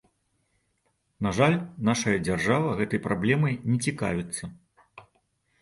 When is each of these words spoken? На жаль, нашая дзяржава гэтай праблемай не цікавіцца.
На 1.27 1.33
жаль, 1.39 1.57
нашая 1.89 2.15
дзяржава 2.29 2.71
гэтай 2.79 3.03
праблемай 3.07 3.53
не 3.73 3.77
цікавіцца. 3.89 4.43